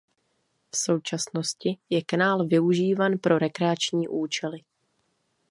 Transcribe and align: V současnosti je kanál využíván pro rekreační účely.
V 0.71 0.77
současnosti 0.77 1.77
je 1.89 2.01
kanál 2.03 2.47
využíván 2.47 3.17
pro 3.17 3.37
rekreační 3.39 4.07
účely. 4.07 4.61